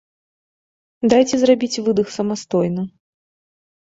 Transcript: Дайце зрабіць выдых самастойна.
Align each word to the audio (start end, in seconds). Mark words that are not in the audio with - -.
Дайце 1.13 1.35
зрабіць 1.43 1.81
выдых 1.89 2.07
самастойна. 2.17 2.81